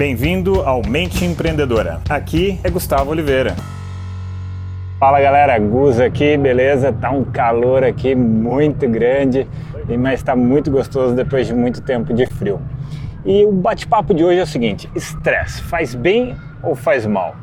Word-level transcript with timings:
Bem-vindo 0.00 0.62
ao 0.62 0.80
Mente 0.80 1.26
Empreendedora. 1.26 2.00
Aqui 2.08 2.58
é 2.64 2.70
Gustavo 2.70 3.10
Oliveira. 3.10 3.54
Fala 4.98 5.20
galera, 5.20 5.58
Gus 5.58 6.00
aqui, 6.00 6.38
beleza? 6.38 6.90
Tá 6.90 7.10
um 7.10 7.22
calor 7.22 7.84
aqui 7.84 8.14
muito 8.14 8.88
grande, 8.88 9.46
mas 9.98 10.20
está 10.20 10.34
muito 10.34 10.70
gostoso 10.70 11.14
depois 11.14 11.46
de 11.46 11.52
muito 11.52 11.82
tempo 11.82 12.14
de 12.14 12.24
frio. 12.24 12.58
E 13.26 13.44
o 13.44 13.52
bate-papo 13.52 14.14
de 14.14 14.24
hoje 14.24 14.38
é 14.38 14.42
o 14.42 14.46
seguinte: 14.46 14.88
estresse 14.94 15.60
faz 15.64 15.94
bem 15.94 16.34
ou 16.62 16.74
faz 16.74 17.04
mal? 17.04 17.36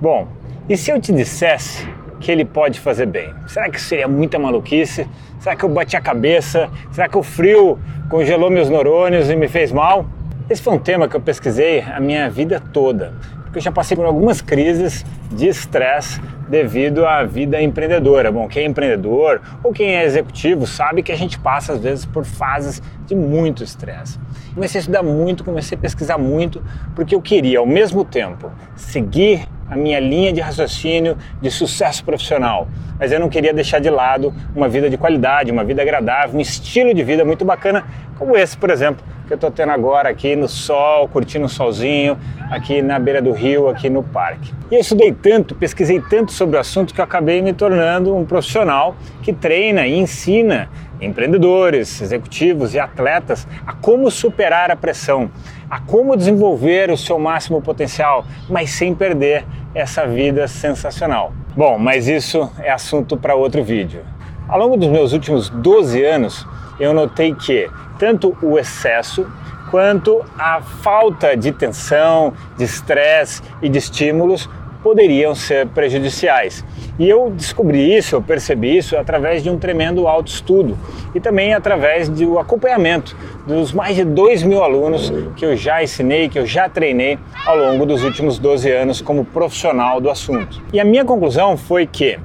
Bom, 0.00 0.26
e 0.70 0.74
se 0.74 0.90
eu 0.90 0.98
te 0.98 1.12
dissesse 1.12 1.86
que 2.18 2.32
ele 2.32 2.46
pode 2.46 2.80
fazer 2.80 3.04
bem? 3.04 3.34
Será 3.46 3.68
que 3.68 3.78
seria 3.78 4.08
muita 4.08 4.38
maluquice? 4.38 5.06
Será 5.38 5.54
que 5.54 5.66
eu 5.66 5.68
bati 5.68 5.98
a 5.98 6.00
cabeça? 6.00 6.70
Será 6.90 7.10
que 7.10 7.18
o 7.18 7.22
frio 7.22 7.78
congelou 8.08 8.48
meus 8.48 8.70
neurônios 8.70 9.28
e 9.28 9.36
me 9.36 9.48
fez 9.48 9.70
mal? 9.70 10.06
Esse 10.50 10.62
foi 10.62 10.72
um 10.72 10.78
tema 10.78 11.06
que 11.06 11.14
eu 11.14 11.20
pesquisei 11.20 11.82
a 11.82 12.00
minha 12.00 12.30
vida 12.30 12.58
toda, 12.72 13.12
porque 13.42 13.58
eu 13.58 13.62
já 13.62 13.70
passei 13.70 13.94
por 13.94 14.06
algumas 14.06 14.40
crises 14.40 15.04
de 15.30 15.46
estresse 15.46 16.18
devido 16.48 17.04
à 17.04 17.22
vida 17.22 17.60
empreendedora. 17.60 18.32
Bom, 18.32 18.48
quem 18.48 18.62
é 18.62 18.66
empreendedor 18.66 19.42
ou 19.62 19.74
quem 19.74 19.94
é 19.94 20.04
executivo 20.04 20.66
sabe 20.66 21.02
que 21.02 21.12
a 21.12 21.16
gente 21.16 21.38
passa 21.38 21.74
às 21.74 21.80
vezes 21.80 22.06
por 22.06 22.24
fases 22.24 22.82
de 23.04 23.14
muito 23.14 23.62
estresse. 23.62 24.18
Comecei 24.54 24.78
a 24.78 24.80
estudar 24.80 25.02
muito, 25.02 25.44
comecei 25.44 25.76
a 25.76 25.80
pesquisar 25.82 26.16
muito, 26.16 26.64
porque 26.94 27.14
eu 27.14 27.20
queria 27.20 27.58
ao 27.58 27.66
mesmo 27.66 28.02
tempo 28.02 28.50
seguir 28.74 29.46
a 29.70 29.76
minha 29.76 30.00
linha 30.00 30.32
de 30.32 30.40
raciocínio 30.40 31.18
de 31.42 31.50
sucesso 31.50 32.02
profissional, 32.02 32.68
mas 32.98 33.12
eu 33.12 33.20
não 33.20 33.28
queria 33.28 33.52
deixar 33.52 33.80
de 33.80 33.90
lado 33.90 34.32
uma 34.56 34.66
vida 34.66 34.88
de 34.88 34.96
qualidade, 34.96 35.52
uma 35.52 35.62
vida 35.62 35.82
agradável, 35.82 36.38
um 36.38 36.40
estilo 36.40 36.94
de 36.94 37.02
vida 37.02 37.22
muito 37.22 37.44
bacana, 37.44 37.84
como 38.18 38.34
esse, 38.34 38.56
por 38.56 38.70
exemplo, 38.70 39.04
que 39.28 39.34
eu 39.34 39.36
estou 39.36 39.50
tendo 39.50 39.70
agora 39.70 40.08
aqui 40.08 40.34
no 40.34 40.48
sol, 40.48 41.06
curtindo 41.06 41.44
o 41.44 41.48
solzinho, 41.50 42.18
aqui 42.50 42.80
na 42.80 42.98
beira 42.98 43.20
do 43.20 43.30
rio, 43.30 43.68
aqui 43.68 43.90
no 43.90 44.02
parque. 44.02 44.54
E 44.70 44.74
eu 44.74 44.80
estudei 44.80 45.12
tanto, 45.12 45.54
pesquisei 45.54 46.00
tanto 46.00 46.32
sobre 46.32 46.56
o 46.56 46.60
assunto 46.60 46.94
que 46.94 47.00
eu 47.00 47.04
acabei 47.04 47.42
me 47.42 47.52
tornando 47.52 48.16
um 48.16 48.24
profissional 48.24 48.96
que 49.22 49.32
treina 49.32 49.86
e 49.86 49.98
ensina 49.98 50.70
empreendedores, 50.98 52.00
executivos 52.00 52.74
e 52.74 52.80
atletas 52.80 53.46
a 53.66 53.74
como 53.74 54.10
superar 54.10 54.70
a 54.70 54.76
pressão, 54.76 55.30
a 55.70 55.78
como 55.78 56.16
desenvolver 56.16 56.90
o 56.90 56.96
seu 56.96 57.18
máximo 57.18 57.60
potencial, 57.60 58.24
mas 58.48 58.70
sem 58.70 58.94
perder 58.94 59.44
essa 59.74 60.06
vida 60.06 60.48
sensacional. 60.48 61.34
Bom, 61.54 61.78
mas 61.78 62.08
isso 62.08 62.50
é 62.58 62.70
assunto 62.70 63.16
para 63.16 63.34
outro 63.34 63.62
vídeo. 63.62 64.00
Ao 64.48 64.58
longo 64.58 64.78
dos 64.78 64.88
meus 64.88 65.12
últimos 65.12 65.50
12 65.50 66.02
anos, 66.02 66.46
eu 66.80 66.94
notei 66.94 67.34
que 67.34 67.68
tanto 67.98 68.34
o 68.40 68.58
excesso 68.58 69.26
quanto 69.70 70.24
a 70.38 70.62
falta 70.62 71.36
de 71.36 71.52
tensão, 71.52 72.32
de 72.56 72.64
estresse 72.64 73.42
e 73.60 73.68
de 73.68 73.76
estímulos 73.76 74.48
poderiam 74.82 75.34
ser 75.34 75.66
prejudiciais. 75.66 76.64
E 76.98 77.06
eu 77.06 77.30
descobri 77.30 77.94
isso, 77.94 78.14
eu 78.16 78.22
percebi 78.22 78.78
isso 78.78 78.96
através 78.96 79.42
de 79.42 79.50
um 79.50 79.58
tremendo 79.58 80.08
autoestudo 80.08 80.78
e 81.14 81.20
também 81.20 81.52
através 81.52 82.08
do 82.08 82.38
acompanhamento 82.38 83.14
dos 83.46 83.72
mais 83.72 83.96
de 83.96 84.04
2 84.04 84.44
mil 84.44 84.62
alunos 84.62 85.12
que 85.36 85.44
eu 85.44 85.56
já 85.56 85.82
ensinei, 85.82 86.30
que 86.30 86.38
eu 86.38 86.46
já 86.46 86.70
treinei 86.70 87.18
ao 87.44 87.56
longo 87.56 87.84
dos 87.84 88.02
últimos 88.02 88.38
12 88.38 88.70
anos 88.70 89.02
como 89.02 89.26
profissional 89.26 90.00
do 90.00 90.08
assunto. 90.08 90.62
E 90.72 90.80
a 90.80 90.84
minha 90.84 91.04
conclusão 91.04 91.54
foi 91.56 91.86
que 91.86 92.18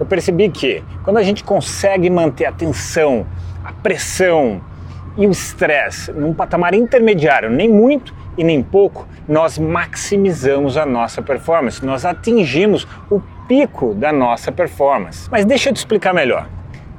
eu 0.00 0.06
percebi 0.06 0.48
que 0.48 0.82
quando 1.04 1.18
a 1.18 1.22
gente 1.22 1.44
consegue 1.44 2.08
manter 2.08 2.46
a 2.46 2.52
tensão, 2.52 3.26
a 3.62 3.70
pressão 3.70 4.62
e 5.16 5.26
o 5.26 5.30
estresse 5.30 6.10
num 6.10 6.32
patamar 6.32 6.72
intermediário, 6.72 7.50
nem 7.50 7.68
muito 7.68 8.14
e 8.38 8.42
nem 8.42 8.62
pouco, 8.62 9.06
nós 9.28 9.58
maximizamos 9.58 10.78
a 10.78 10.86
nossa 10.86 11.20
performance, 11.20 11.84
nós 11.84 12.06
atingimos 12.06 12.88
o 13.10 13.20
pico 13.46 13.92
da 13.92 14.10
nossa 14.10 14.50
performance. 14.50 15.28
Mas 15.30 15.44
deixa 15.44 15.68
eu 15.68 15.74
te 15.74 15.76
explicar 15.76 16.14
melhor. 16.14 16.48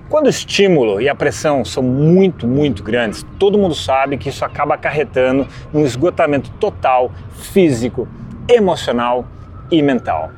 Quando 0.07 0.27
o 0.27 0.29
estímulo 0.29 1.01
e 1.01 1.09
a 1.09 1.15
pressão 1.15 1.65
são 1.65 1.81
muito, 1.81 2.45
muito 2.45 2.83
grandes, 2.83 3.25
todo 3.39 3.57
mundo 3.57 3.73
sabe 3.73 4.17
que 4.17 4.29
isso 4.29 4.45
acaba 4.45 4.75
acarretando 4.75 5.47
um 5.73 5.83
esgotamento 5.83 6.51
total 6.59 7.11
físico, 7.33 8.07
emocional 8.47 9.25
e 9.71 9.81
mental. 9.81 10.29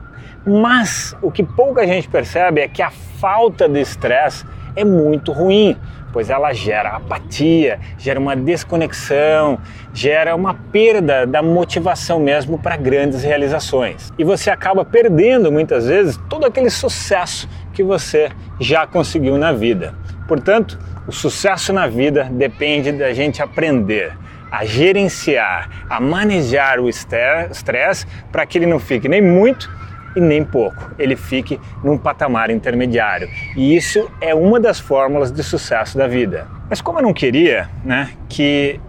Mas 0.45 1.15
o 1.21 1.31
que 1.31 1.43
pouca 1.43 1.87
gente 1.87 2.07
percebe 2.09 2.61
é 2.61 2.67
que 2.67 2.81
a 2.81 2.91
falta 2.91 3.67
de 3.69 3.79
estresse 3.79 4.45
é 4.75 4.83
muito 4.83 5.31
ruim, 5.31 5.77
pois 6.11 6.29
ela 6.29 6.51
gera 6.53 6.89
apatia, 6.89 7.79
gera 7.97 8.19
uma 8.19 8.35
desconexão, 8.35 9.57
gera 9.93 10.35
uma 10.35 10.53
perda 10.53 11.25
da 11.25 11.41
motivação 11.41 12.19
mesmo 12.19 12.59
para 12.59 12.75
grandes 12.75 13.23
realizações. 13.23 14.11
E 14.17 14.23
você 14.23 14.51
acaba 14.51 14.83
perdendo 14.83 15.51
muitas 15.51 15.87
vezes 15.87 16.19
todo 16.29 16.45
aquele 16.45 16.69
sucesso 16.69 17.47
que 17.73 17.83
você 17.83 18.29
já 18.59 18.85
conseguiu 18.85 19.37
na 19.37 19.51
vida. 19.51 19.95
Portanto, 20.27 20.77
o 21.07 21.11
sucesso 21.11 21.71
na 21.71 21.87
vida 21.87 22.25
depende 22.31 22.91
da 22.91 23.13
gente 23.13 23.41
aprender 23.41 24.13
a 24.51 24.65
gerenciar, 24.65 25.67
a 25.89 25.99
manejar 25.99 26.79
o 26.79 26.87
estresse 26.87 28.05
para 28.31 28.45
que 28.45 28.57
ele 28.57 28.67
não 28.67 28.79
fique 28.79 29.09
nem 29.09 29.21
muito 29.21 29.67
e 30.15 30.21
nem 30.21 30.43
pouco, 30.43 30.91
ele 30.97 31.15
fique 31.15 31.59
num 31.83 31.97
patamar 31.97 32.49
intermediário. 32.49 33.27
E 33.55 33.75
isso 33.75 34.09
é 34.21 34.33
uma 34.33 34.59
das 34.59 34.79
fórmulas 34.79 35.31
de 35.31 35.43
sucesso 35.43 35.97
da 35.97 36.07
vida. 36.07 36.47
Mas 36.69 36.81
como 36.81 36.99
eu 36.99 37.03
não 37.03 37.13
queria 37.13 37.69
né, 37.83 38.09
que 38.29 38.79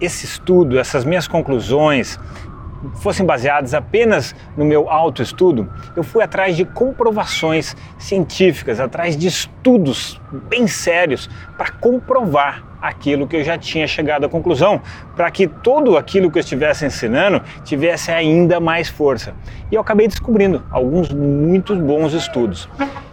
esse 0.00 0.24
estudo, 0.26 0.78
essas 0.78 1.04
minhas 1.04 1.26
conclusões 1.26 2.18
fossem 2.96 3.24
baseadas 3.24 3.74
apenas 3.74 4.34
no 4.56 4.64
meu 4.64 4.88
autoestudo, 4.88 5.70
eu 5.96 6.02
fui 6.02 6.22
atrás 6.22 6.56
de 6.56 6.64
comprovações 6.64 7.76
científicas, 7.98 8.80
atrás 8.80 9.16
de 9.16 9.26
estudos 9.26 10.20
bem 10.48 10.66
sérios 10.66 11.28
para 11.56 11.70
comprovar 11.70 12.64
aquilo 12.80 13.26
que 13.26 13.36
eu 13.36 13.42
já 13.42 13.56
tinha 13.56 13.86
chegado 13.86 14.26
à 14.26 14.28
conclusão, 14.28 14.82
para 15.16 15.30
que 15.30 15.46
tudo 15.46 15.96
aquilo 15.96 16.30
que 16.30 16.36
eu 16.36 16.40
estivesse 16.40 16.84
ensinando 16.84 17.42
tivesse 17.64 18.10
ainda 18.10 18.60
mais 18.60 18.88
força. 18.88 19.34
E 19.72 19.74
eu 19.74 19.80
acabei 19.80 20.06
descobrindo 20.06 20.62
alguns 20.70 21.10
muito 21.10 21.74
bons 21.74 22.12
estudos. 22.12 22.68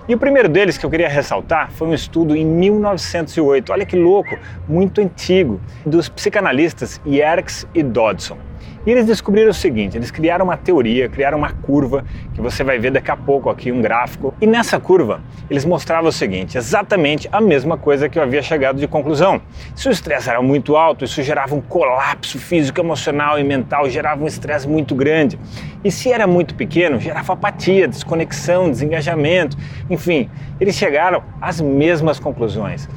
E 0.09 0.13
o 0.13 0.17
primeiro 0.17 0.49
deles 0.49 0.77
que 0.77 0.85
eu 0.85 0.89
queria 0.89 1.07
ressaltar 1.07 1.71
foi 1.71 1.87
um 1.87 1.93
estudo 1.93 2.35
em 2.35 2.45
1908, 2.45 3.71
olha 3.71 3.85
que 3.85 3.95
louco, 3.95 4.37
muito 4.67 4.99
antigo, 4.99 5.61
dos 5.85 6.09
psicanalistas 6.09 6.99
Yerkes 7.05 7.65
e 7.73 7.81
Dodson. 7.81 8.50
E 8.85 8.91
eles 8.91 9.05
descobriram 9.05 9.51
o 9.51 9.53
seguinte: 9.53 9.97
eles 9.97 10.09
criaram 10.09 10.45
uma 10.45 10.57
teoria, 10.57 11.07
criaram 11.07 11.37
uma 11.37 11.51
curva, 11.51 12.03
que 12.33 12.41
você 12.41 12.63
vai 12.63 12.79
ver 12.79 12.91
daqui 12.91 13.11
a 13.11 13.15
pouco 13.15 13.49
aqui, 13.49 13.71
um 13.71 13.81
gráfico. 13.81 14.33
E 14.41 14.47
nessa 14.47 14.79
curva, 14.79 15.21
eles 15.49 15.65
mostravam 15.65 16.09
o 16.09 16.11
seguinte: 16.11 16.57
exatamente 16.57 17.29
a 17.31 17.39
mesma 17.39 17.77
coisa 17.77 18.09
que 18.09 18.17
eu 18.17 18.23
havia 18.23 18.41
chegado 18.41 18.79
de 18.79 18.87
conclusão. 18.87 19.41
Se 19.75 19.87
o 19.87 19.91
estresse 19.91 20.29
era 20.29 20.41
muito 20.41 20.75
alto, 20.75 21.05
isso 21.05 21.21
gerava 21.21 21.53
um 21.53 21.61
colapso 21.61 22.39
físico, 22.39 22.79
emocional 22.79 23.39
e 23.39 23.43
mental, 23.43 23.89
gerava 23.89 24.23
um 24.23 24.27
estresse 24.27 24.67
muito 24.67 24.95
grande. 24.95 25.39
E 25.83 25.91
se 25.91 26.11
era 26.11 26.25
muito 26.25 26.55
pequeno, 26.55 26.99
gerava 26.99 27.33
apatia, 27.33 27.87
desconexão, 27.87 28.69
desengajamento, 28.69 29.57
enfim, 29.89 30.29
eles 30.59 30.75
chegaram 30.75 31.23
às 31.39 31.61
mesmas 31.61 32.19
conclusões. 32.19 32.87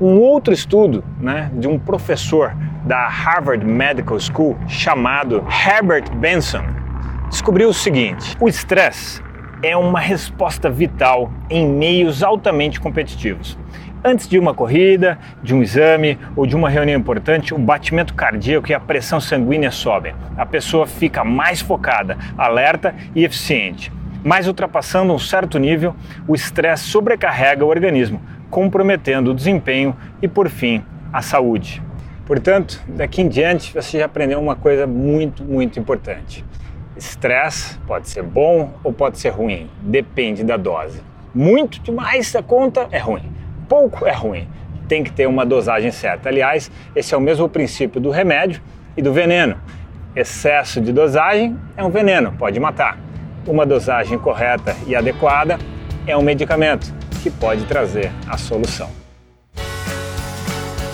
Um 0.00 0.18
outro 0.18 0.52
estudo 0.52 1.04
né, 1.20 1.50
de 1.54 1.68
um 1.68 1.78
professor 1.78 2.56
da 2.84 3.08
Harvard 3.08 3.64
Medical 3.64 4.18
School 4.18 4.56
chamado 4.66 5.44
Herbert 5.48 6.10
Benson 6.16 6.64
descobriu 7.28 7.70
o 7.70 7.74
seguinte: 7.74 8.36
o 8.40 8.48
estresse 8.48 9.22
é 9.62 9.76
uma 9.76 10.00
resposta 10.00 10.68
vital 10.68 11.30
em 11.48 11.66
meios 11.66 12.22
altamente 12.22 12.80
competitivos. 12.80 13.58
Antes 14.04 14.26
de 14.26 14.36
uma 14.36 14.52
corrida, 14.52 15.16
de 15.42 15.54
um 15.54 15.62
exame 15.62 16.18
ou 16.34 16.44
de 16.44 16.56
uma 16.56 16.68
reunião 16.68 16.98
importante, 16.98 17.54
o 17.54 17.58
batimento 17.58 18.14
cardíaco 18.14 18.68
e 18.68 18.74
a 18.74 18.80
pressão 18.80 19.20
sanguínea 19.20 19.70
sobem. 19.70 20.12
A 20.36 20.44
pessoa 20.44 20.88
fica 20.88 21.22
mais 21.22 21.60
focada, 21.60 22.18
alerta 22.36 22.94
e 23.14 23.24
eficiente. 23.24 23.92
Mas 24.24 24.48
ultrapassando 24.48 25.12
um 25.12 25.18
certo 25.20 25.56
nível, 25.56 25.94
o 26.26 26.34
estresse 26.34 26.84
sobrecarrega 26.84 27.64
o 27.64 27.68
organismo, 27.68 28.20
comprometendo 28.50 29.30
o 29.30 29.34
desempenho 29.34 29.96
e, 30.20 30.26
por 30.26 30.48
fim, 30.48 30.84
a 31.12 31.22
saúde. 31.22 31.80
Portanto, 32.26 32.80
daqui 32.86 33.20
em 33.20 33.28
diante 33.28 33.74
você 33.74 33.98
já 33.98 34.06
aprendeu 34.06 34.40
uma 34.40 34.54
coisa 34.54 34.86
muito, 34.86 35.42
muito 35.42 35.78
importante. 35.78 36.44
Estresse 36.96 37.78
pode 37.86 38.08
ser 38.08 38.22
bom 38.22 38.74
ou 38.84 38.92
pode 38.92 39.18
ser 39.18 39.30
ruim, 39.30 39.68
depende 39.80 40.44
da 40.44 40.56
dose. 40.56 41.02
Muito 41.34 41.80
demais 41.80 42.30
da 42.30 42.42
conta 42.42 42.86
é 42.92 42.98
ruim, 42.98 43.32
pouco 43.68 44.06
é 44.06 44.12
ruim. 44.12 44.48
Tem 44.86 45.02
que 45.02 45.10
ter 45.10 45.26
uma 45.26 45.46
dosagem 45.46 45.90
certa. 45.90 46.28
Aliás, 46.28 46.70
esse 46.94 47.14
é 47.14 47.16
o 47.16 47.20
mesmo 47.20 47.48
princípio 47.48 48.00
do 48.00 48.10
remédio 48.10 48.60
e 48.96 49.02
do 49.02 49.12
veneno. 49.12 49.56
Excesso 50.14 50.80
de 50.80 50.92
dosagem 50.92 51.56
é 51.76 51.82
um 51.82 51.90
veneno, 51.90 52.32
pode 52.32 52.60
matar. 52.60 52.98
Uma 53.46 53.64
dosagem 53.64 54.18
correta 54.18 54.76
e 54.86 54.94
adequada 54.94 55.58
é 56.06 56.16
um 56.16 56.22
medicamento 56.22 56.92
que 57.22 57.30
pode 57.30 57.64
trazer 57.64 58.12
a 58.28 58.36
solução. 58.36 59.01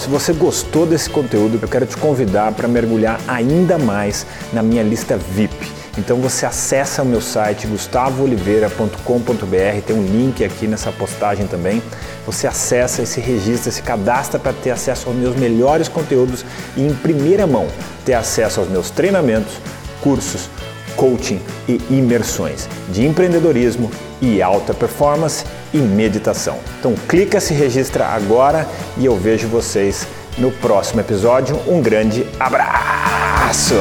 Se 0.08 0.10
você 0.10 0.32
gostou 0.32 0.86
desse 0.86 1.10
conteúdo, 1.10 1.58
eu 1.60 1.68
quero 1.68 1.84
te 1.84 1.94
convidar 1.94 2.52
para 2.52 2.66
mergulhar 2.66 3.20
ainda 3.28 3.76
mais 3.76 4.24
na 4.54 4.62
minha 4.62 4.82
lista 4.82 5.18
VIP. 5.18 5.70
Então 5.98 6.16
você 6.16 6.46
acessa 6.46 7.02
o 7.02 7.04
meu 7.04 7.20
site 7.20 7.66
gustavooliveira.com.br, 7.66 9.82
tem 9.86 9.94
um 9.94 10.02
link 10.02 10.42
aqui 10.42 10.66
nessa 10.66 10.90
postagem 10.90 11.46
também. 11.46 11.82
Você 12.24 12.46
acessa 12.46 13.04
se 13.04 13.20
registra, 13.20 13.70
se 13.70 13.82
cadastra 13.82 14.40
para 14.40 14.54
ter 14.54 14.70
acesso 14.70 15.10
aos 15.10 15.18
meus 15.18 15.36
melhores 15.36 15.88
conteúdos 15.88 16.42
e 16.74 16.86
em 16.86 16.94
primeira 16.94 17.46
mão 17.46 17.66
ter 18.06 18.14
acesso 18.14 18.60
aos 18.60 18.70
meus 18.70 18.88
treinamentos, 18.88 19.60
cursos, 20.00 20.48
coaching 20.96 21.38
e 21.68 21.82
imersões 21.90 22.66
de 22.88 23.04
empreendedorismo 23.04 23.90
e 24.20 24.42
alta 24.42 24.74
performance 24.74 25.44
e 25.72 25.78
meditação. 25.78 26.58
Então 26.78 26.94
clica, 27.08 27.40
se 27.40 27.54
registra 27.54 28.06
agora 28.06 28.66
e 28.96 29.04
eu 29.04 29.16
vejo 29.16 29.48
vocês 29.48 30.06
no 30.36 30.50
próximo 30.50 31.00
episódio. 31.00 31.60
Um 31.66 31.80
grande 31.80 32.26
abraço! 32.38 33.74